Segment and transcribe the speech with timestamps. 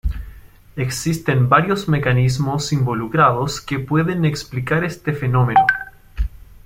[0.77, 5.61] Existen varios mecanismos involucrados que pueden explicar este fenómeno.